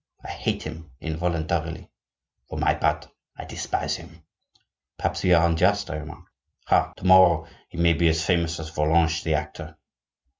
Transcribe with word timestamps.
"I 0.25 0.29
hate 0.31 0.63
him 0.63 0.89
involuntarily." 0.99 1.91
"For 2.49 2.57
my 2.57 2.73
part, 2.73 3.07
I 3.37 3.45
despise 3.45 3.97
him." 3.97 4.23
"Perhaps 4.97 5.21
we 5.21 5.31
are 5.35 5.45
unjust," 5.47 5.91
I 5.91 5.97
remarked. 5.97 6.27
"Ha! 6.65 6.93
to 6.97 7.03
morrow 7.05 7.45
he 7.69 7.77
may 7.77 7.93
be 7.93 8.07
as 8.07 8.25
famous 8.25 8.59
as 8.59 8.69
Volange 8.71 9.21
the 9.23 9.35
actor." 9.35 9.77